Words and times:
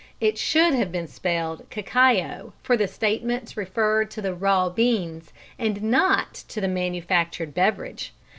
It 0.19 0.35
should 0.39 0.73
have 0.73 0.91
been 0.91 1.07
spelled 1.07 1.69
"cacao," 1.69 2.53
for 2.63 2.75
the 2.75 2.87
statements 2.87 3.55
referred 3.55 4.09
to 4.09 4.21
the 4.23 4.33
raw 4.33 4.67
beans 4.67 5.31
and 5.59 5.83
not 5.83 6.33
to 6.47 6.59
the 6.59 6.67
manufactured 6.67 7.53
beverage. 7.53 8.11